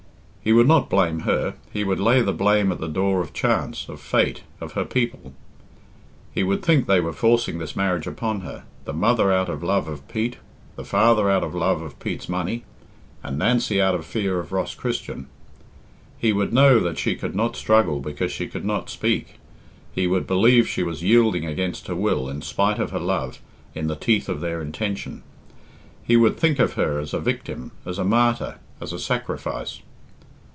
He 0.43 0.53
would 0.53 0.67
not 0.67 0.89
blame 0.89 1.19
her 1.19 1.53
he 1.71 1.83
would 1.83 1.99
lay 1.99 2.23
the 2.23 2.33
blame 2.33 2.71
at 2.71 2.79
the 2.79 2.87
door 2.87 3.21
of 3.21 3.31
chance, 3.31 3.87
of 3.87 3.99
fate, 4.01 4.41
of 4.59 4.71
her 4.71 4.83
people. 4.85 5.33
He 6.33 6.41
would 6.41 6.63
think 6.65 6.87
they 6.87 6.99
were 6.99 7.13
forcing 7.13 7.59
this 7.59 7.75
marriage 7.75 8.07
upon 8.07 8.41
her 8.41 8.63
the 8.85 8.91
mother 8.91 9.31
out 9.31 9.49
of 9.49 9.61
love 9.61 9.87
of 9.87 10.07
Pete, 10.07 10.37
the 10.77 10.83
father 10.83 11.29
out 11.29 11.43
of 11.43 11.53
love 11.53 11.83
of 11.83 11.99
Pete's 11.99 12.27
money, 12.27 12.63
and 13.21 13.37
Nancy 13.37 13.79
out 13.79 13.93
of 13.93 14.03
fear 14.03 14.39
of 14.39 14.51
Ross 14.51 14.73
Christian. 14.73 15.27
He 16.17 16.33
would 16.33 16.51
know 16.51 16.79
that 16.79 16.97
she 16.97 17.13
could 17.13 17.35
not 17.35 17.55
struggle 17.55 17.99
because 17.99 18.31
she 18.31 18.47
could 18.47 18.65
not 18.65 18.89
speak. 18.89 19.35
He 19.93 20.07
would 20.07 20.25
believe 20.25 20.67
she 20.67 20.81
was 20.81 21.03
yielding 21.03 21.45
against 21.45 21.85
her 21.85 21.95
will, 21.95 22.27
in 22.27 22.41
spite 22.41 22.79
of 22.79 22.89
her 22.89 22.99
love, 22.99 23.39
in 23.75 23.85
the 23.85 23.95
teeth 23.95 24.27
of 24.27 24.41
their 24.41 24.59
intention. 24.59 25.21
He 26.03 26.15
would 26.17 26.35
think 26.37 26.57
of 26.57 26.73
her 26.73 26.97
as 26.99 27.13
a 27.13 27.19
victim, 27.19 27.73
as 27.85 27.99
a 27.99 28.03
martyr, 28.03 28.55
as 28.81 28.91
a 28.91 28.97
sacrifice. 28.97 29.81